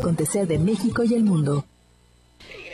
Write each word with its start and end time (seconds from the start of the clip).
acontecer 0.00 0.46
de 0.46 0.60
México 0.60 1.02
y 1.02 1.12
el 1.12 1.24
mundo. 1.24 1.64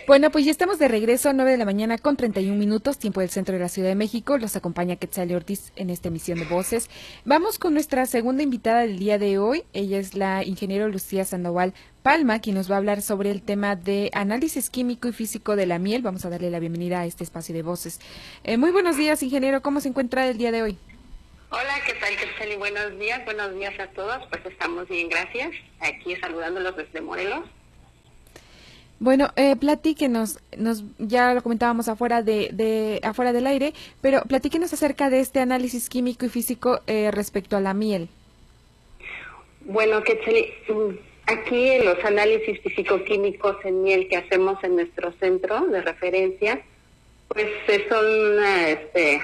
Bueno, 0.06 0.30
pues 0.30 0.44
ya 0.44 0.50
estamos 0.50 0.78
de 0.78 0.88
regreso 0.88 1.30
a 1.30 1.32
9 1.32 1.52
de 1.52 1.56
la 1.56 1.64
mañana 1.64 1.96
con 1.96 2.18
31 2.18 2.54
minutos, 2.58 2.98
tiempo 2.98 3.20
del 3.20 3.30
centro 3.30 3.54
de 3.54 3.60
la 3.60 3.70
Ciudad 3.70 3.88
de 3.88 3.94
México. 3.94 4.36
Los 4.36 4.56
acompaña 4.56 4.96
Quetzal 4.96 5.34
Ortiz 5.34 5.72
en 5.76 5.88
esta 5.88 6.08
emisión 6.08 6.38
de 6.38 6.44
Voces. 6.44 6.90
Vamos 7.24 7.58
con 7.58 7.72
nuestra 7.72 8.04
segunda 8.04 8.42
invitada 8.42 8.80
del 8.80 8.98
día 8.98 9.18
de 9.18 9.38
hoy. 9.38 9.64
Ella 9.72 10.00
es 10.00 10.12
la 10.14 10.44
ingeniero 10.44 10.86
Lucía 10.90 11.24
Sandoval 11.24 11.72
Palma, 12.02 12.40
quien 12.40 12.56
nos 12.56 12.70
va 12.70 12.74
a 12.74 12.78
hablar 12.78 13.00
sobre 13.00 13.30
el 13.30 13.40
tema 13.40 13.74
de 13.74 14.10
análisis 14.12 14.68
químico 14.68 15.08
y 15.08 15.12
físico 15.12 15.56
de 15.56 15.64
la 15.64 15.78
miel. 15.78 16.02
Vamos 16.02 16.26
a 16.26 16.28
darle 16.28 16.50
la 16.50 16.58
bienvenida 16.58 17.00
a 17.00 17.06
este 17.06 17.24
espacio 17.24 17.54
de 17.54 17.62
Voces. 17.62 18.00
Eh, 18.42 18.58
muy 18.58 18.70
buenos 18.70 18.98
días, 18.98 19.22
ingeniero. 19.22 19.62
¿Cómo 19.62 19.80
se 19.80 19.88
encuentra 19.88 20.28
el 20.28 20.36
día 20.36 20.52
de 20.52 20.62
hoy? 20.62 20.78
Hola, 21.56 21.80
¿qué 21.86 21.94
tal, 21.94 22.16
Quetzal? 22.16 22.58
Buenos 22.58 22.98
días. 22.98 23.24
Buenos 23.24 23.54
días 23.54 23.78
a 23.78 23.86
todos. 23.86 24.26
Pues 24.28 24.44
estamos 24.44 24.88
bien, 24.88 25.08
gracias. 25.08 25.52
Aquí 25.78 26.16
saludándolos 26.16 26.76
desde 26.76 27.00
Morelos. 27.00 27.46
Bueno, 28.98 29.30
eh, 29.36 29.54
platíquenos, 29.54 30.40
nos, 30.56 30.82
ya 30.98 31.32
lo 31.32 31.44
comentábamos 31.44 31.86
afuera 31.88 32.22
de, 32.22 32.50
de, 32.52 32.98
afuera 33.04 33.32
del 33.32 33.46
aire, 33.46 33.72
pero 34.00 34.22
platíquenos 34.22 34.72
acerca 34.72 35.10
de 35.10 35.20
este 35.20 35.38
análisis 35.38 35.88
químico 35.88 36.26
y 36.26 36.28
físico 36.28 36.80
eh, 36.88 37.12
respecto 37.12 37.56
a 37.56 37.60
la 37.60 37.72
miel. 37.72 38.08
Bueno, 39.60 40.02
que 40.02 40.18
aquí 41.26 41.78
los 41.84 42.04
análisis 42.04 42.60
físico-químicos 42.62 43.64
en 43.64 43.84
miel 43.84 44.08
que 44.08 44.16
hacemos 44.16 44.58
en 44.64 44.74
nuestro 44.74 45.12
centro 45.20 45.66
de 45.66 45.82
referencia, 45.82 46.60
pues 47.28 47.46
son 47.88 48.04
una, 48.32 48.70
este, 48.70 49.22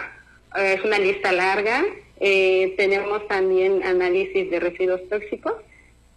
es 0.57 0.85
una 0.85 1.01
lista 1.01 1.33
larga. 1.33 1.85
Eh, 2.21 2.75
tenemos 2.77 3.27
también 3.29 3.83
análisis 3.83 4.51
de 4.51 4.61
residuos 4.61 5.01
tóxicos 5.09 5.55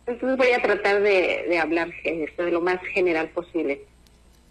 entonces 0.06 0.38
voy 0.38 0.52
a 0.52 0.62
tratar 0.62 1.02
de, 1.02 1.58
hablar 1.58 1.90
esto 2.04 2.44
de 2.44 2.52
lo 2.52 2.62
más 2.62 2.82
general 2.94 3.30
posible. 3.30 3.82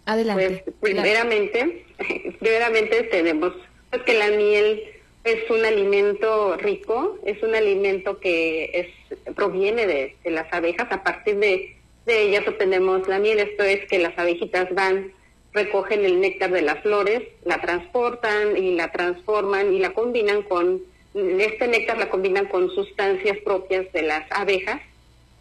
Adelante. 0.05 0.63
Pues, 0.79 0.95
primeramente, 0.95 1.85
primeramente 2.39 3.03
tenemos 3.03 3.53
pues, 3.89 4.01
que 4.03 4.17
la 4.17 4.29
miel 4.29 4.83
es 5.23 5.49
un 5.49 5.63
alimento 5.63 6.57
rico, 6.57 7.19
es 7.25 7.41
un 7.43 7.55
alimento 7.55 8.19
que 8.19 8.71
es 8.73 9.33
proviene 9.35 9.85
de, 9.85 10.15
las 10.25 10.51
abejas. 10.51 10.87
A 10.91 11.03
partir 11.03 11.37
de, 11.37 11.77
de 12.05 12.21
ellas 12.23 12.47
obtenemos 12.47 13.07
la 13.07 13.19
miel. 13.19 13.39
Esto 13.39 13.63
es 13.63 13.85
que 13.85 13.99
las 13.99 14.17
abejitas 14.17 14.73
van, 14.73 15.13
recogen 15.53 16.03
el 16.03 16.19
néctar 16.19 16.51
de 16.51 16.63
las 16.63 16.81
flores, 16.81 17.21
la 17.45 17.61
transportan 17.61 18.57
y 18.57 18.75
la 18.75 18.91
transforman 18.91 19.71
y 19.71 19.79
la 19.79 19.93
combinan 19.93 20.41
con 20.41 20.81
este 21.13 21.67
néctar 21.67 21.97
la 21.97 22.09
combinan 22.09 22.45
con 22.45 22.69
sustancias 22.71 23.37
propias 23.39 23.91
de 23.93 24.01
las 24.01 24.25
abejas 24.31 24.81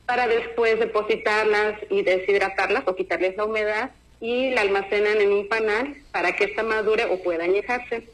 para 0.07 0.29
después 0.29 0.79
depositarlas 0.79 1.79
y 1.89 2.03
deshidratarlas 2.03 2.85
o 2.87 2.95
quitarles 2.95 3.37
la 3.37 3.45
humedad 3.45 3.91
y 4.21 4.51
la 4.51 4.61
almacenan 4.61 5.21
en 5.21 5.33
un 5.33 5.49
panal 5.49 5.97
para 6.13 6.37
que 6.37 6.45
esta 6.45 6.63
madure 6.63 7.07
o 7.07 7.23
pueda 7.23 7.45
añejarse. 7.45 8.05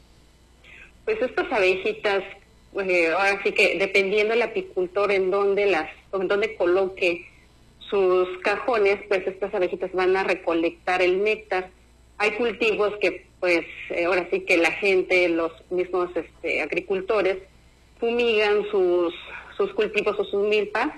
Pues 1.04 1.20
estas 1.20 1.50
abejitas, 1.52 2.22
pues, 2.72 3.10
ahora 3.10 3.40
sí 3.42 3.52
que 3.52 3.78
dependiendo 3.78 4.34
del 4.34 4.42
apicultor 4.42 5.12
en 5.12 5.30
donde 5.30 5.66
las, 5.66 5.90
en 6.12 6.28
donde 6.28 6.54
coloque 6.56 7.26
sus 7.90 8.28
cajones, 8.42 9.00
pues 9.08 9.26
estas 9.26 9.54
abejitas 9.54 9.92
van 9.92 10.16
a 10.16 10.24
recolectar 10.24 11.02
el 11.02 11.22
néctar. 11.22 11.70
Hay 12.18 12.32
cultivos 12.32 12.94
que, 13.00 13.26
pues, 13.40 13.64
eh, 13.90 14.04
ahora 14.04 14.28
sí 14.30 14.40
que 14.40 14.56
la 14.56 14.72
gente, 14.72 15.28
los 15.28 15.52
mismos 15.70 16.10
este, 16.14 16.62
agricultores, 16.62 17.38
fumigan 17.98 18.64
sus, 18.70 19.14
sus 19.56 19.72
cultivos 19.74 20.18
o 20.18 20.24
sus 20.24 20.48
milpas 20.48 20.90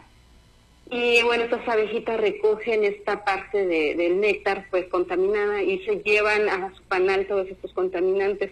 y 0.91 1.23
bueno, 1.23 1.45
estas 1.45 1.67
abejitas 1.69 2.21
recogen 2.21 2.83
esta 2.83 3.25
parte 3.25 3.65
de, 3.65 3.95
del 3.95 4.21
néctar 4.21 4.67
pues 4.71 4.87
contaminada 4.87 5.63
y 5.63 5.79
se 5.85 6.03
llevan 6.03 6.49
a 6.49 6.75
su 6.75 6.83
panal 6.83 7.27
todos 7.27 7.47
estos 7.47 7.73
contaminantes. 7.73 8.51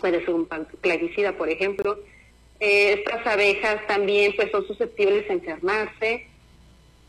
Puede 0.00 0.24
ser 0.24 0.30
un 0.30 0.48
plaguicida, 0.80 1.36
por 1.36 1.50
ejemplo. 1.50 1.98
Eh, 2.60 2.94
estas 2.94 3.26
abejas 3.26 3.86
también 3.86 4.32
pues 4.36 4.50
son 4.50 4.66
susceptibles 4.66 5.28
a 5.28 5.34
enfermarse. 5.34 6.28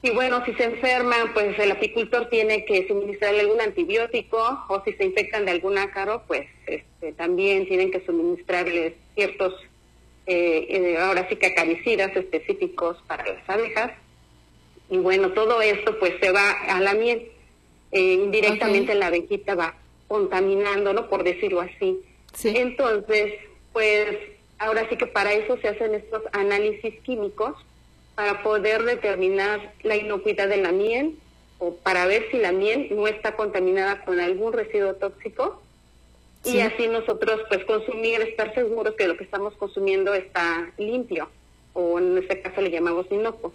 Y 0.04 0.10
bueno, 0.10 0.44
si 0.46 0.54
se 0.56 0.64
enferman, 0.64 1.32
pues 1.34 1.58
el 1.60 1.72
apicultor 1.72 2.28
tiene 2.30 2.66
que 2.66 2.88
suministrarle 2.88 3.42
algún 3.42 3.62
antibiótico 3.62 4.66
o 4.68 4.84
si 4.84 4.94
se 4.94 5.06
infectan 5.06 5.46
de 5.46 5.52
algún 5.52 5.78
ácaro, 5.78 6.24
pues 6.26 6.48
este, 6.66 7.14
también 7.14 7.68
tienen 7.68 7.92
que 7.92 8.04
suministrarles 8.04 8.94
ciertos, 9.14 9.54
eh, 10.26 10.66
eh, 10.70 10.98
ahora 10.98 11.30
sí 11.30 11.36
que 11.36 11.48
acaricidas 11.48 12.16
específicos 12.16 12.98
para 13.06 13.28
las 13.32 13.48
abejas. 13.48 13.92
Y 14.90 14.98
bueno, 14.98 15.34
todo 15.34 15.62
esto 15.62 16.00
pues 16.00 16.14
se 16.20 16.32
va 16.32 16.50
a 16.50 16.80
la 16.80 16.96
miel. 16.96 17.32
Eh, 17.92 18.14
indirectamente 18.14 18.96
la 18.96 19.08
abejita 19.08 19.54
va 19.54 19.76
contaminando, 20.08 20.94
¿no? 20.94 21.10
Por 21.10 21.24
decirlo 21.24 21.62
así. 21.62 22.00
Entonces, 22.44 23.34
pues 23.72 24.18
ahora 24.58 24.88
sí 24.90 24.96
que 24.96 25.06
para 25.06 25.32
eso 25.34 25.58
se 25.58 25.68
hacen 25.68 25.94
estos 25.94 26.24
análisis 26.34 27.00
químicos 27.02 27.56
para 28.22 28.44
poder 28.44 28.84
determinar 28.84 29.74
la 29.82 29.96
inocuidad 29.96 30.48
de 30.48 30.58
la 30.58 30.72
miel 30.72 31.18
o 31.58 31.74
para 31.78 32.06
ver 32.06 32.28
si 32.30 32.38
la 32.38 32.52
miel 32.52 32.90
no 32.92 33.08
está 33.08 33.36
contaminada 33.36 34.06
con 34.06 34.20
algún 34.20 34.54
residuo 34.54 34.94
tóxico 34.94 35.60
y 36.44 36.60
así 36.60 36.88
nosotros 36.88 37.42
pues 37.50 37.66
consumir, 37.66 38.22
estar 38.22 38.54
seguros 38.54 38.94
que 38.94 39.08
lo 39.08 39.18
que 39.18 39.24
estamos 39.24 39.56
consumiendo 39.56 40.14
está 40.14 40.72
limpio 40.78 41.30
o 41.74 41.98
en 41.98 42.16
este 42.20 42.44
caso 42.44 42.62
le 42.62 42.70
llamamos 42.70 43.08
inocuo. 43.10 43.54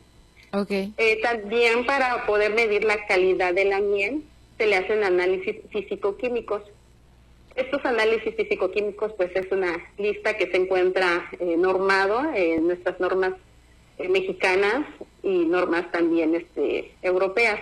Okay. 0.53 0.93
Eh, 0.97 1.21
también 1.23 1.87
para 1.87 2.27
poder 2.27 2.53
medir 2.53 2.83
la 2.83 3.07
calidad 3.07 3.55
de 3.55 3.67
la 3.67 3.79
miel 3.79 4.25
se 4.59 4.67
le 4.67 4.75
hacen 4.75 5.05
análisis 5.05 5.59
físico-químicos. 5.71 6.63
Estos 7.55 7.85
análisis 7.85 8.35
físico-químicos 8.35 9.13
pues 9.17 9.31
es 9.37 9.47
una 9.53 9.77
lista 9.97 10.37
que 10.37 10.51
se 10.51 10.57
encuentra 10.57 11.31
eh, 11.39 11.57
normado 11.57 12.21
en 12.35 12.67
nuestras 12.67 12.99
normas 12.99 13.35
eh, 13.99 14.09
mexicanas 14.09 14.87
y 15.23 15.45
normas 15.47 15.91
también 15.91 16.35
este, 16.35 16.93
europeas. 17.03 17.61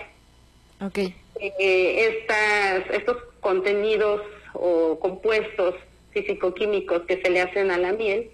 Okay. 0.81 1.15
estas, 1.39 2.91
estos 2.91 3.17
contenidos 3.41 4.21
o 4.53 4.99
compuestos 4.99 5.75
físico-químicos 6.13 7.03
que 7.03 7.21
se 7.23 7.31
le 7.31 7.41
hacen 7.41 7.71
a 7.71 7.79
la 7.79 7.93
miel 7.93 8.31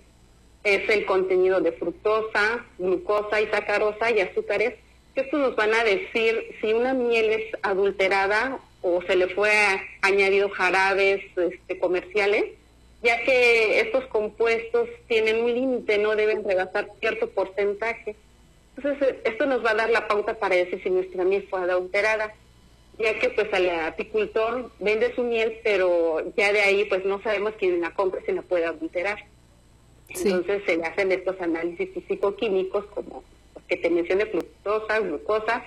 es 0.62 0.88
el 0.90 1.06
contenido 1.06 1.60
de 1.60 1.72
fructosa, 1.72 2.64
glucosa 2.78 3.40
y 3.40 3.46
sacarosa 3.46 4.10
y 4.10 4.20
azúcares, 4.20 4.74
que 5.14 5.22
estos 5.22 5.40
nos 5.40 5.56
van 5.56 5.74
a 5.74 5.84
decir 5.84 6.56
si 6.60 6.72
una 6.72 6.92
miel 6.92 7.30
es 7.30 7.44
adulterada 7.62 8.58
o 8.82 9.02
se 9.02 9.16
le 9.16 9.28
fue 9.28 9.52
añadido 10.02 10.50
jarabes 10.50 11.22
este, 11.36 11.78
comerciales, 11.78 12.44
ya 13.02 13.22
que 13.24 13.80
estos 13.80 14.04
compuestos 14.06 14.88
tienen 15.08 15.42
un 15.42 15.54
límite, 15.54 15.98
no 15.98 16.16
deben 16.16 16.44
rebasar 16.44 16.90
cierto 17.00 17.30
porcentaje. 17.30 18.16
Entonces, 18.76 19.16
esto 19.24 19.46
nos 19.46 19.64
va 19.64 19.70
a 19.70 19.74
dar 19.74 19.90
la 19.90 20.06
pauta 20.08 20.34
para 20.34 20.56
decir 20.56 20.82
si 20.82 20.90
nuestra 20.90 21.24
miel 21.24 21.46
fue 21.48 21.60
adulterada, 21.60 22.34
ya 22.98 23.18
que 23.18 23.30
pues 23.30 23.52
al 23.52 23.68
apicultor 23.70 24.70
vende 24.78 25.14
su 25.14 25.22
miel, 25.22 25.58
pero 25.64 26.22
ya 26.36 26.52
de 26.52 26.60
ahí 26.60 26.84
pues 26.84 27.04
no 27.04 27.22
sabemos 27.22 27.54
quién 27.58 27.80
la 27.80 27.94
compra 27.94 28.20
si 28.24 28.32
la 28.32 28.42
puede 28.42 28.66
adulterar. 28.66 29.18
Entonces 30.08 30.62
se 30.66 30.76
le 30.76 30.84
hacen 30.84 31.12
estos 31.12 31.40
análisis 31.40 31.88
físico-químicos 31.94 32.84
como 32.86 33.22
los 33.54 33.64
que 33.64 33.76
te 33.76 33.90
mencioné, 33.90 34.26
fructosa, 34.26 34.98
glucosa, 34.98 35.64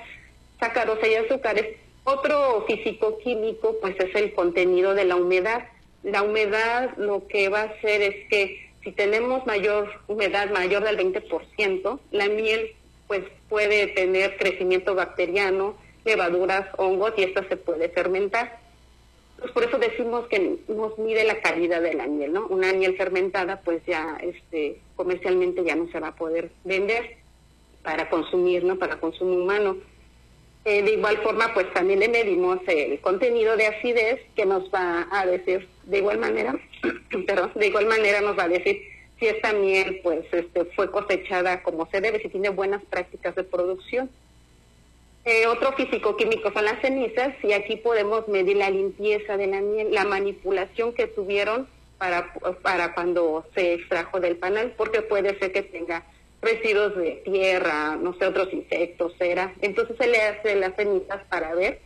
sacarosa 0.59 1.07
y 1.07 1.15
azúcares. 1.15 1.77
Otro 2.03 2.65
físico-químico 2.67 3.77
pues 3.79 3.95
es 4.00 4.13
el 4.15 4.33
contenido 4.33 4.94
de 4.94 5.05
la 5.05 5.15
humedad. 5.15 5.65
La 6.03 6.22
humedad 6.22 6.96
lo 6.97 7.28
que 7.28 7.50
va 7.50 7.62
a 7.62 7.64
hacer 7.66 8.02
es 8.02 8.28
que 8.30 8.69
si 8.84 8.91
tenemos 8.91 9.46
mayor 9.46 9.90
humedad, 10.08 10.50
mayor 10.52 10.84
del 10.84 10.97
20%, 10.97 12.00
la 12.12 12.28
miel 12.28 12.75
pues 13.08 13.24
puede 13.50 13.88
tener 13.88 14.38
crecimiento 14.38 14.96
bacteriano, 14.96 15.75
levaduras, 16.03 16.68
hongos 16.78 17.13
y 17.18 17.24
esta 17.24 17.48
se 17.48 17.57
puede 17.57 17.89
fermentar. 17.89 18.60
Pues 19.39 19.51
por 19.51 19.63
eso 19.63 19.77
decimos 19.77 20.27
que 20.27 20.57
nos 20.68 20.98
mide 20.98 21.24
la 21.24 21.42
calidad 21.42 21.81
de 21.81 21.94
la 21.94 22.07
miel, 22.07 22.33
¿no? 22.33 22.48
Una 22.48 22.72
miel 22.74 22.95
fermentada, 22.95 23.62
pues 23.62 23.81
ya 23.86 24.18
este, 24.22 24.80
comercialmente 24.95 25.63
ya 25.63 25.75
no 25.75 25.89
se 25.92 26.00
va 26.00 26.10
a 26.10 26.16
poder 26.16 26.51
vender 26.63 27.18
para 27.83 28.10
consumir, 28.10 28.63
¿no? 28.63 28.77
Para 28.77 29.00
consumo 29.00 29.33
humano. 29.33 29.77
Eh, 30.65 30.81
de 30.81 30.94
igual 30.94 31.18
forma, 31.18 31.54
pues 31.54 31.71
también 31.74 32.00
le 32.00 32.07
medimos 32.07 32.60
el 32.68 33.00
contenido 33.01 33.57
de 33.57 33.68
acidez 33.68 34.21
que 34.33 34.45
nos 34.45 34.74
va 34.74 35.07
a 35.12 35.25
decir, 35.25 35.68
de 35.83 35.98
igual 35.98 36.19
manera, 36.19 36.56
pero 37.27 37.51
de 37.54 37.68
igual 37.68 37.88
manera 37.88 38.21
nos 38.21 38.38
va 38.38 38.44
a 38.44 38.50
decir 38.50 38.81
si 39.19 39.27
esta 39.27 39.51
miel, 39.51 40.00
pues, 40.01 40.25
este, 40.31 40.65
fue 40.75 40.89
cosechada 40.89 41.63
como 41.63 41.89
se 41.89 42.00
debe, 42.00 42.21
si 42.21 42.30
tiene 42.30 42.50
buenas 42.50 42.81
prácticas 42.86 43.36
de 43.36 43.44
producción. 43.44 44.10
Eh, 45.25 45.48
otro 45.48 45.74
físico-químico 45.74 46.51
son 46.51 46.65
las 46.65 46.81
cenizas 46.81 47.33
y 47.44 47.54
aquí 47.54 47.77
podemos 47.77 48.27
medir 48.27 48.57
la 48.57 48.69
limpieza 48.69 49.38
de 49.38 49.48
la 49.48 49.62
miel, 49.62 49.94
la 49.94 50.06
manipulación 50.06 50.94
que 50.94 51.07
tuvieron 51.07 51.68
para, 51.98 52.33
para 52.62 52.94
cuando 52.94 53.45
se 53.54 53.74
extrajo 53.75 54.19
del 54.19 54.38
panal, 54.38 54.74
porque 54.77 55.01
puede 55.01 55.38
ser 55.39 55.51
que 55.51 55.62
tenga 55.62 56.04
residuos 56.44 56.95
de 56.95 57.22
tierra, 57.24 57.95
no 57.95 58.13
sé, 58.18 58.25
otros 58.25 58.54
insectos, 58.54 59.13
cera. 59.18 59.54
Entonces 59.62 59.95
se 59.98 60.07
le 60.07 60.22
hace 60.22 60.56
las 60.56 60.75
cenizas 60.75 61.24
para 61.30 61.56
ver 61.56 61.80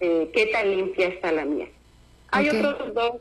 eh, 0.00 0.30
qué 0.32 0.46
tan 0.46 0.70
limpia 0.70 1.08
está 1.08 1.32
la 1.32 1.44
miel. 1.44 1.70
Hay 2.30 2.50
otros 2.50 2.92
dos 2.92 3.12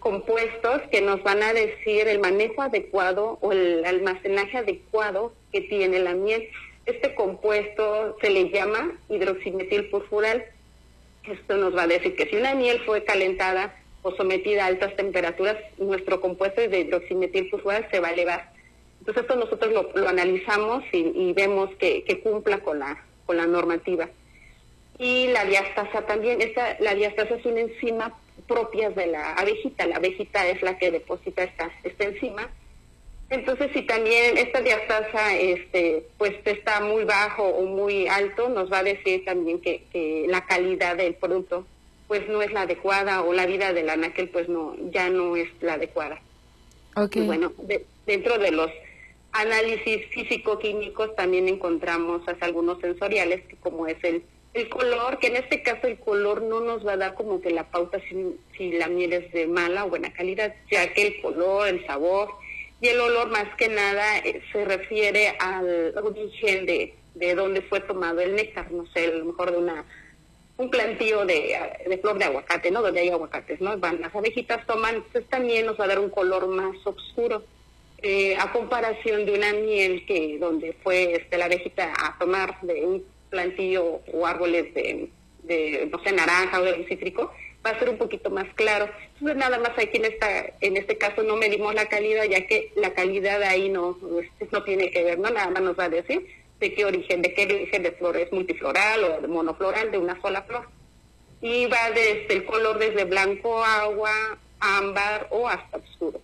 compuestos 0.00 0.82
que 0.90 1.00
nos 1.00 1.22
van 1.22 1.42
a 1.42 1.52
decir 1.52 2.08
el 2.08 2.18
manejo 2.18 2.62
adecuado 2.62 3.38
o 3.40 3.52
el 3.52 3.84
almacenaje 3.84 4.58
adecuado 4.58 5.32
que 5.52 5.60
tiene 5.62 5.98
la 6.00 6.14
miel. 6.14 6.48
Este 6.86 7.14
compuesto 7.14 8.16
se 8.20 8.30
le 8.30 8.50
llama 8.50 8.98
hidroximetilfurfural. 9.08 10.44
Esto 11.24 11.56
nos 11.56 11.76
va 11.76 11.84
a 11.84 11.86
decir 11.86 12.16
que 12.16 12.26
si 12.26 12.36
una 12.36 12.54
miel 12.54 12.80
fue 12.84 13.04
calentada 13.04 13.74
o 14.02 14.14
sometida 14.14 14.64
a 14.64 14.66
altas 14.66 14.94
temperaturas, 14.96 15.56
nuestro 15.78 16.20
compuesto 16.20 16.60
de 16.60 16.80
hidroximetilfurfural 16.80 17.88
se 17.90 18.00
va 18.00 18.08
a 18.08 18.12
elevar. 18.12 18.53
Entonces 19.04 19.24
esto 19.24 19.36
nosotros 19.36 19.92
lo, 19.94 20.08
analizamos 20.08 20.82
y, 20.90 21.34
vemos 21.34 21.68
que, 21.78 22.20
cumpla 22.22 22.60
con 22.60 22.78
la, 22.78 23.04
con 23.26 23.36
la 23.36 23.46
normativa. 23.46 24.08
Y 24.98 25.26
la 25.26 25.44
diastasa 25.44 26.06
también, 26.06 26.40
esta, 26.40 26.78
la 26.80 26.94
diastasa 26.94 27.34
es 27.34 27.44
una 27.44 27.60
enzima 27.60 28.18
propia 28.48 28.88
de 28.88 29.08
la 29.08 29.34
abejita, 29.34 29.86
la 29.86 29.96
abejita 29.96 30.48
es 30.48 30.62
la 30.62 30.78
que 30.78 30.90
deposita 30.90 31.42
esta, 31.42 31.70
esta 31.82 32.04
enzima. 32.04 32.48
Entonces, 33.28 33.72
si 33.74 33.82
también 33.82 34.38
esta 34.38 34.62
diastasa 34.62 35.36
este, 35.36 36.06
pues 36.16 36.32
está 36.46 36.80
muy 36.80 37.04
bajo 37.04 37.42
o 37.42 37.66
muy 37.66 38.08
alto, 38.08 38.48
nos 38.48 38.72
va 38.72 38.78
a 38.78 38.84
decir 38.84 39.26
también 39.26 39.60
que, 39.60 40.24
la 40.28 40.46
calidad 40.46 40.96
del 40.96 41.14
producto 41.14 41.66
pues 42.08 42.26
no 42.26 42.40
es 42.40 42.52
la 42.52 42.62
adecuada 42.62 43.22
o 43.22 43.34
la 43.34 43.44
vida 43.44 43.74
del 43.74 43.90
anaquel 43.90 44.30
pues 44.30 44.48
no 44.48 44.74
ya 44.90 45.10
no 45.10 45.36
es 45.36 45.48
la 45.60 45.74
adecuada. 45.74 46.22
Okay. 46.96 47.22
Y 47.22 47.26
bueno, 47.26 47.52
dentro 48.06 48.38
de 48.38 48.50
los 48.50 48.70
análisis 49.34 50.06
físico-químicos 50.10 51.14
también 51.16 51.48
encontramos 51.48 52.22
algunos 52.40 52.80
sensoriales, 52.80 53.42
como 53.60 53.86
es 53.86 54.02
el, 54.04 54.22
el 54.54 54.68
color, 54.68 55.18
que 55.18 55.26
en 55.26 55.36
este 55.36 55.62
caso 55.62 55.88
el 55.88 55.98
color 55.98 56.42
no 56.42 56.60
nos 56.60 56.86
va 56.86 56.92
a 56.92 56.96
dar 56.96 57.14
como 57.14 57.40
que 57.40 57.50
la 57.50 57.68
pauta 57.70 57.98
si, 58.56 58.72
la 58.72 58.88
miel 58.88 59.12
es 59.12 59.32
de 59.32 59.48
mala 59.48 59.84
o 59.84 59.88
buena 59.90 60.12
calidad, 60.12 60.54
ya 60.70 60.92
que 60.94 61.08
el 61.08 61.20
color, 61.20 61.68
el 61.68 61.84
sabor 61.84 62.28
y 62.80 62.88
el 62.88 63.00
olor 63.00 63.28
más 63.30 63.52
que 63.56 63.68
nada 63.68 64.18
eh, 64.18 64.40
se 64.52 64.64
refiere 64.64 65.36
al 65.40 65.98
origen 65.98 66.64
de, 66.64 66.94
de 67.14 67.34
dónde 67.34 67.62
fue 67.62 67.80
tomado 67.80 68.20
el 68.20 68.36
néctar, 68.36 68.70
no 68.70 68.86
sé, 68.86 69.06
a 69.06 69.10
lo 69.10 69.24
mejor 69.24 69.50
de 69.50 69.58
una 69.58 69.84
un 70.56 70.70
plantío 70.70 71.26
de, 71.26 71.58
de, 71.88 71.98
flor 71.98 72.16
de 72.16 72.26
aguacate, 72.26 72.70
¿no? 72.70 72.80
Donde 72.80 73.00
hay 73.00 73.08
aguacates, 73.08 73.60
¿no? 73.60 73.76
Van, 73.78 74.00
las 74.00 74.14
abejitas 74.14 74.64
toman, 74.66 75.04
pues 75.10 75.28
también 75.28 75.66
nos 75.66 75.78
va 75.80 75.86
a 75.86 75.88
dar 75.88 75.98
un 75.98 76.10
color 76.10 76.46
más 76.46 76.76
oscuro. 76.84 77.42
Eh, 78.06 78.36
a 78.38 78.52
comparación 78.52 79.24
de 79.24 79.32
una 79.32 79.54
miel 79.54 80.04
que 80.04 80.36
donde 80.38 80.74
fue 80.82 81.14
este, 81.14 81.38
la 81.38 81.46
abejita 81.46 81.90
a 81.98 82.18
tomar 82.18 82.60
de 82.60 82.84
un 82.84 83.02
plantillo 83.30 84.02
o 84.12 84.26
árboles 84.26 84.74
de, 84.74 85.08
de 85.44 85.88
no 85.90 85.98
sé, 86.04 86.12
naranja 86.12 86.60
o 86.60 86.64
de 86.64 86.84
cítrico, 86.86 87.32
va 87.64 87.70
a 87.70 87.78
ser 87.78 87.88
un 87.88 87.96
poquito 87.96 88.28
más 88.28 88.44
claro. 88.56 88.90
Entonces 89.14 89.38
nada 89.38 89.58
más 89.58 89.70
aquí 89.78 89.96
en 89.96 90.04
esta, 90.04 90.28
en 90.60 90.76
este 90.76 90.98
caso 90.98 91.22
no 91.22 91.36
medimos 91.36 91.74
la 91.74 91.88
calidad, 91.88 92.24
ya 92.24 92.46
que 92.46 92.72
la 92.76 92.92
calidad 92.92 93.42
ahí 93.42 93.70
no, 93.70 93.96
no 94.52 94.64
tiene 94.64 94.90
que 94.90 95.02
ver, 95.02 95.18
¿no? 95.18 95.30
Nada 95.30 95.48
más 95.48 95.62
nos 95.62 95.78
va 95.78 95.84
a 95.84 95.88
decir 95.88 96.26
de 96.60 96.74
qué 96.74 96.84
origen, 96.84 97.22
de 97.22 97.32
qué 97.32 97.44
origen 97.44 97.84
de 97.84 97.92
flor 97.92 98.18
es 98.18 98.30
multifloral 98.32 99.02
o 99.02 99.20
de 99.22 99.28
monofloral 99.28 99.90
de 99.90 99.96
una 99.96 100.20
sola 100.20 100.42
flor. 100.42 100.68
Y 101.40 101.64
va 101.68 101.90
desde 101.90 102.34
el 102.34 102.44
color 102.44 102.78
desde 102.78 103.04
blanco, 103.04 103.64
agua, 103.64 104.12
ámbar 104.60 105.28
o 105.30 105.48
hasta 105.48 105.78
oscuro. 105.78 106.20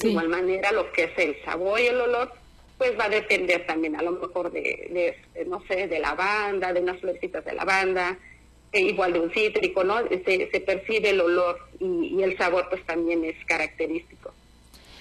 De 0.00 0.08
igual 0.08 0.28
manera, 0.28 0.72
lo 0.72 0.90
que 0.92 1.04
es 1.04 1.18
el 1.18 1.36
sabor 1.44 1.78
y 1.78 1.86
el 1.86 2.00
olor, 2.00 2.32
pues 2.78 2.98
va 2.98 3.04
a 3.04 3.10
depender 3.10 3.66
también 3.66 3.94
a 3.96 4.02
lo 4.02 4.12
mejor 4.12 4.50
de, 4.50 5.14
no 5.46 5.62
sé, 5.68 5.86
de 5.86 5.98
lavanda, 5.98 6.72
de 6.72 6.80
unas 6.80 6.98
florecitas 6.98 7.44
de 7.44 7.52
lavanda, 7.52 8.18
e 8.72 8.80
igual 8.80 9.12
de 9.12 9.20
un 9.20 9.30
cítrico, 9.30 9.84
¿no? 9.84 10.00
Se, 10.08 10.50
se 10.50 10.60
percibe 10.60 11.10
el 11.10 11.20
olor 11.20 11.58
y, 11.78 12.22
el 12.22 12.38
sabor 12.38 12.66
pues 12.70 12.82
también 12.86 13.22
es 13.26 13.36
característico. 13.44 14.32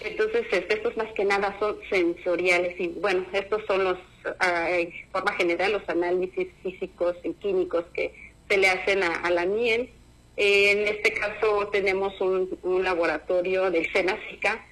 Entonces, 0.02 0.46
este, 0.52 0.76
estos 0.76 0.98
más 0.98 1.12
que 1.14 1.24
nada 1.24 1.56
son 1.60 1.78
sensoriales 1.90 2.78
y 2.78 2.90
bueno, 2.90 3.26
estos 3.32 3.62
son 3.66 3.86
los, 3.86 3.98
en 4.42 4.92
forma 5.14 5.32
general, 5.36 5.72
los 5.72 5.88
análisis 5.88 6.50
físicos 6.62 7.16
y 7.24 7.32
químicos 7.36 7.86
que 7.94 8.14
se 8.50 8.58
le 8.58 8.68
hacen 8.68 9.04
a, 9.04 9.30
la 9.30 9.46
miel. 9.46 9.90
en 10.36 10.88
este 10.88 11.14
caso 11.14 11.70
tenemos 11.72 12.20
un, 12.20 12.60
un 12.64 12.84
laboratorio 12.84 13.72
de 13.72 13.90
Senacica 13.94 14.66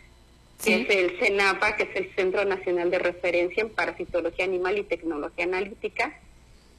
es 0.66 0.90
el 0.90 1.20
CENAPA, 1.20 1.76
que 1.76 1.84
es 1.84 1.96
el 1.96 2.16
Centro 2.16 2.44
Nacional 2.46 2.90
de 2.90 3.00
Referencia 3.00 3.62
en 3.62 3.70
Parasitología 3.70 4.46
Animal 4.46 4.78
y 4.78 4.84
Tecnología 4.84 5.46
Analítica. 5.46 6.20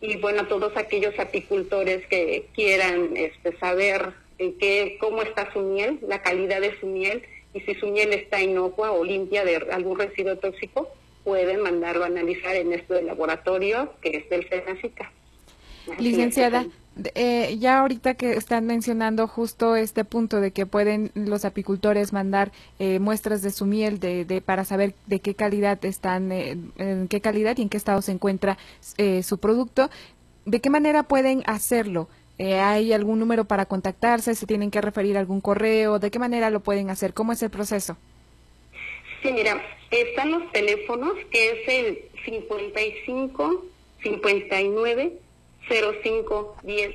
Y 0.01 0.17
bueno, 0.17 0.47
todos 0.47 0.77
aquellos 0.77 1.19
apicultores 1.19 2.07
que 2.07 2.49
quieran 2.55 3.17
este, 3.17 3.57
saber 3.59 4.13
en 4.39 4.57
qué, 4.59 4.97
cómo 5.01 5.23
está 5.23 5.53
su 5.53 5.61
miel, 5.61 5.99
la 6.07 6.23
calidad 6.23 6.61
de 6.61 6.79
su 6.79 6.87
miel, 6.87 7.23
y 7.55 7.61
si 7.61 7.75
su 7.75 7.89
miel 7.89 8.13
está 8.13 8.41
inocua 8.41 8.93
o 8.93 9.05
limpia 9.05 9.45
de 9.45 9.57
algún 9.73 9.99
residuo 9.99 10.37
tóxico, 10.37 10.89
pueden 11.25 11.63
mandarlo 11.63 12.05
a 12.05 12.07
analizar 12.07 12.55
en 12.55 12.73
este 12.73 13.03
laboratorio 13.03 13.93
que 14.01 14.17
es 14.17 14.31
del 14.31 14.49
CENACICA. 14.49 15.13
Licenciada, 15.99 16.67
eh, 17.15 17.57
ya 17.59 17.79
ahorita 17.79 18.15
que 18.15 18.33
están 18.33 18.67
mencionando 18.67 19.29
justo 19.29 19.77
este 19.77 20.05
punto 20.05 20.41
de 20.41 20.51
que 20.51 20.67
pueden 20.67 21.13
los 21.15 21.45
apicultores 21.45 22.13
mandar 22.13 22.51
eh, 22.79 22.99
muestras 22.99 23.43
de 23.43 23.51
su 23.51 23.67
miel 23.67 24.01
de, 24.01 24.43
para 24.45 24.65
saber 24.65 24.95
de 25.07 25.21
qué 25.21 25.35
calidad 25.35 25.85
están, 25.85 26.33
eh, 26.33 26.57
en 26.77 27.09
qué 27.09 27.21
calidad 27.21 27.57
y 27.57 27.63
en 27.63 27.69
qué 27.69 27.77
estado 27.77 28.03
se 28.03 28.13
encuentra 28.13 28.59
su 29.23 29.39
producto, 29.39 29.91
¿de 30.45 30.61
qué 30.61 30.71
manera 30.71 31.05
pueden 31.05 31.43
hacerlo? 31.47 32.09
¿Hay 32.39 32.93
algún 32.93 33.19
número 33.19 33.45
para 33.45 33.67
contactarse? 33.67 34.35
¿Se 34.35 34.47
tienen 34.47 34.71
que 34.71 34.81
referir 34.81 35.17
a 35.17 35.21
algún 35.21 35.41
correo? 35.41 35.99
¿De 35.99 36.11
qué 36.11 36.19
manera 36.19 36.51
lo 36.51 36.61
pueden 36.61 36.91
hacer? 36.91 37.13
¿Cómo 37.15 37.33
es 37.33 37.43
el 37.43 37.51
proceso? 37.51 37.97
Sí, 39.23 39.33
mira, 39.33 39.61
están 39.91 40.31
los 40.31 40.51
teléfonos 40.53 41.13
que 41.31 41.51
es 41.51 41.69
el 41.69 41.99
55 42.25 43.65
59 44.03 45.13
051000. 45.69 46.95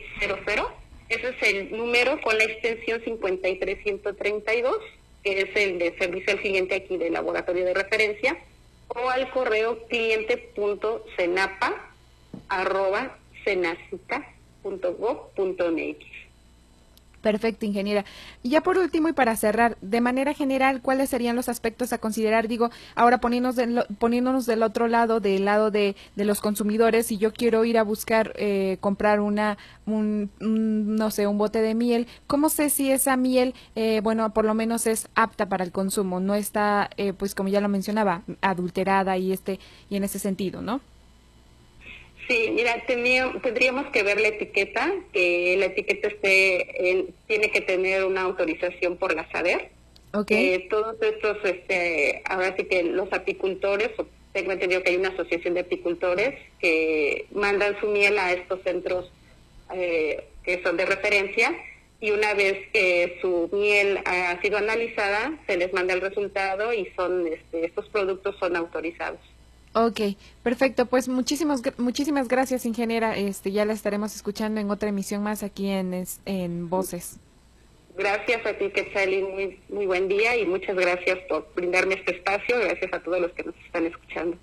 Ese 1.10 1.28
es 1.30 1.36
el 1.42 1.78
número 1.78 2.20
con 2.22 2.38
la 2.38 2.46
extensión 2.46 3.02
53132, 3.02 4.78
que 5.24 5.42
es 5.42 5.50
el 5.56 5.80
de 5.80 5.98
servicio 5.98 6.34
al 6.34 6.40
cliente 6.40 6.76
aquí 6.76 6.98
del 6.98 7.14
laboratorio 7.14 7.66
de 7.66 7.74
referencia, 7.74 8.38
o 8.88 9.10
al 9.10 9.32
correo 9.32 9.88
cliente.cenapa 9.88 11.90
arroba 12.50 13.18
Perfecto, 17.24 17.66
ingeniera. 17.66 18.04
Y 18.44 18.50
ya 18.50 18.62
por 18.62 18.78
último 18.78 19.08
y 19.08 19.14
para 19.14 19.38
cerrar, 19.38 19.78
de 19.80 20.02
manera 20.02 20.34
general, 20.34 20.82
¿cuáles 20.82 21.10
serían 21.10 21.38
los 21.38 21.48
aspectos 21.48 21.94
a 21.94 21.98
considerar? 21.98 22.50
Digo, 22.50 22.70
ahora 22.96 23.20
poniéndonos, 23.20 23.88
poniéndonos 23.98 24.46
del 24.46 24.62
otro 24.62 24.90
lado, 24.90 25.22
del 25.22 25.46
lado 25.46 25.72
de, 25.72 25.96
los 26.18 26.42
consumidores, 26.42 27.08
si 27.08 27.18
yo 27.18 27.32
quiero 27.32 27.64
ir 27.64 27.78
a 27.78 27.84
buscar, 27.84 28.34
eh, 28.36 28.76
comprar 28.82 29.22
una, 29.22 29.58
un, 29.86 30.32
no 30.42 31.12
sé, 31.12 31.26
un 31.26 31.38
bote 31.38 31.62
de 31.62 31.76
miel, 31.76 32.08
¿cómo 32.28 32.50
sé 32.50 32.70
si 32.70 32.92
esa 32.92 33.16
miel, 33.16 33.56
eh, 33.76 34.02
bueno, 34.04 34.34
por 34.34 34.44
lo 34.44 34.54
menos 34.54 34.86
es 34.86 35.08
apta 35.16 35.48
para 35.48 35.64
el 35.64 35.72
consumo? 35.72 36.20
No 36.20 36.36
está, 36.36 36.90
eh, 36.98 37.14
pues 37.14 37.36
como 37.36 37.48
ya 37.48 37.62
lo 37.62 37.70
mencionaba, 37.70 38.24
adulterada 38.42 39.16
y, 39.16 39.32
este, 39.32 39.62
y 39.90 39.96
en 39.96 40.04
ese 40.04 40.20
sentido, 40.20 40.62
¿no? 40.62 40.82
Sí, 42.28 42.52
mira, 42.52 42.84
tendríamos 42.86 43.88
que 43.92 44.04
ver 44.04 44.22
la 44.22 44.30
etiqueta, 44.30 44.94
que 45.12 45.56
la 45.58 45.66
etiqueta 45.66 46.08
esté, 46.08 47.14
tiene 47.28 47.52
que 47.52 47.62
tener 47.62 48.06
una 48.06 48.22
autorización 48.22 48.98
por 48.98 49.16
la 49.16 49.30
SADER. 49.30 49.72
Okay. 50.14 50.54
Eh, 50.54 50.68
todos 50.70 50.96
estos, 51.02 51.38
este, 51.44 52.22
ahora 52.26 52.56
sí 52.56 52.66
que 52.66 52.84
los 52.84 53.12
apicultores, 53.12 53.90
tengo 54.32 54.52
entendido 54.52 54.84
que 54.84 54.92
hay 54.92 54.98
una 54.98 55.10
asociación 55.10 55.56
de 55.56 55.62
apicultores 55.62 56.40
que 56.60 57.26
mandan 57.32 57.80
su 57.80 57.88
miel 57.88 58.18
a 58.20 58.32
estos 58.32 58.62
centros 58.64 59.12
eh, 59.74 60.24
que 60.44 60.62
son 60.62 60.78
de 60.78 60.86
referencia 60.86 61.52
y 62.00 62.12
una 62.12 62.34
vez 62.34 62.68
que 62.74 63.18
su 63.22 63.50
miel 63.54 64.00
ha 64.06 64.40
sido 64.42 64.58
analizada, 64.58 65.40
se 65.48 65.58
les 65.58 65.74
manda 65.74 65.94
el 65.94 66.02
resultado 66.02 66.74
y 66.74 66.92
son 66.96 67.26
este, 67.28 67.66
estos 67.66 67.88
productos 67.90 68.36
son 68.40 68.56
autorizados. 68.56 69.20
Ok, 69.74 70.00
perfecto. 70.44 70.86
Pues 70.86 71.08
muchísimas 71.08 71.62
muchísimas 71.78 72.28
gracias, 72.28 72.66
ingeniera. 72.66 73.18
Este, 73.18 73.52
ya 73.52 73.66
la 73.66 73.74
estaremos 73.74 74.16
escuchando 74.16 74.62
en 74.62 74.70
otra 74.70 74.90
emisión 74.90 75.24
más 75.24 75.42
aquí 75.44 75.70
en, 75.70 76.06
en 76.26 76.70
Voces. 76.70 77.20
Gracias 77.98 78.46
a 78.46 78.54
ti, 78.54 78.70
Quetzalí. 78.70 79.24
Muy, 79.24 79.60
muy 79.70 79.86
buen 79.86 80.08
día 80.08 80.38
y 80.38 80.46
muchas 80.46 80.76
gracias 80.76 81.20
por 81.30 81.48
brindarme 81.56 81.96
este 81.96 82.16
espacio. 82.18 82.60
Gracias 82.60 82.94
a 82.94 83.00
todos 83.00 83.20
los 83.20 83.32
que 83.32 83.44
nos 83.44 83.56
están 83.66 83.86
escuchando. 83.86 84.38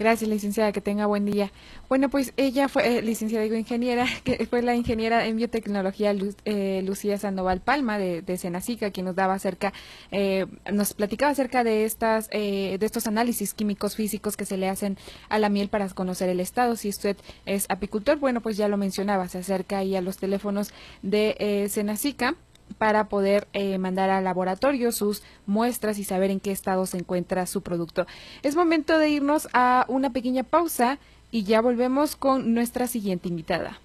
Gracias, 0.00 0.30
licenciada, 0.30 0.72
que 0.72 0.80
tenga 0.80 1.04
buen 1.04 1.26
día. 1.26 1.52
Bueno, 1.90 2.08
pues 2.08 2.32
ella 2.38 2.68
fue, 2.68 2.96
eh, 2.96 3.02
licenciada, 3.02 3.44
digo 3.44 3.56
ingeniera, 3.56 4.06
que 4.24 4.46
fue 4.46 4.62
la 4.62 4.74
ingeniera 4.74 5.26
en 5.26 5.36
biotecnología 5.36 6.14
eh, 6.46 6.80
Lucía 6.86 7.18
Sandoval 7.18 7.60
Palma 7.60 7.98
de, 7.98 8.22
de 8.22 8.38
Senacica, 8.38 8.92
quien 8.92 9.04
nos 9.04 9.14
daba 9.14 9.34
acerca, 9.34 9.74
eh, 10.10 10.46
nos 10.72 10.94
platicaba 10.94 11.32
acerca 11.32 11.64
de 11.64 11.84
estas, 11.84 12.30
de 12.30 12.78
estos 12.80 13.06
análisis 13.06 13.52
químicos 13.52 13.94
físicos 13.94 14.38
que 14.38 14.46
se 14.46 14.56
le 14.56 14.70
hacen 14.70 14.96
a 15.28 15.38
la 15.38 15.50
miel 15.50 15.68
para 15.68 15.86
conocer 15.90 16.30
el 16.30 16.40
estado. 16.40 16.76
Si 16.76 16.88
usted 16.88 17.18
es 17.44 17.66
apicultor, 17.68 18.18
bueno, 18.18 18.40
pues 18.40 18.56
ya 18.56 18.68
lo 18.68 18.78
mencionaba, 18.78 19.28
se 19.28 19.36
acerca 19.36 19.76
ahí 19.76 19.96
a 19.96 20.00
los 20.00 20.16
teléfonos 20.16 20.72
de 21.02 21.68
Senacica 21.70 22.36
para 22.78 23.08
poder 23.08 23.48
eh, 23.52 23.78
mandar 23.78 24.10
al 24.10 24.24
laboratorio 24.24 24.92
sus 24.92 25.22
muestras 25.46 25.98
y 25.98 26.04
saber 26.04 26.30
en 26.30 26.40
qué 26.40 26.52
estado 26.52 26.86
se 26.86 26.98
encuentra 26.98 27.46
su 27.46 27.62
producto. 27.62 28.06
Es 28.42 28.56
momento 28.56 28.98
de 28.98 29.08
irnos 29.10 29.48
a 29.52 29.84
una 29.88 30.10
pequeña 30.10 30.42
pausa 30.42 30.98
y 31.30 31.44
ya 31.44 31.60
volvemos 31.60 32.16
con 32.16 32.54
nuestra 32.54 32.86
siguiente 32.86 33.28
invitada. 33.28 33.80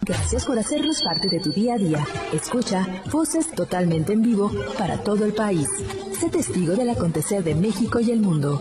Gracias 0.00 0.44
por 0.44 0.58
hacernos 0.58 1.02
parte 1.02 1.28
de 1.28 1.40
tu 1.40 1.50
día 1.50 1.74
a 1.74 1.78
día. 1.78 2.06
Escucha 2.32 2.86
voces 3.10 3.50
totalmente 3.52 4.12
en 4.12 4.22
vivo 4.22 4.50
para 4.76 4.98
todo 4.98 5.24
el 5.24 5.32
país. 5.32 5.68
Sé 6.18 6.28
testigo 6.28 6.74
del 6.74 6.90
acontecer 6.90 7.42
de 7.42 7.54
México 7.54 8.00
y 8.00 8.10
el 8.10 8.20
mundo. 8.20 8.60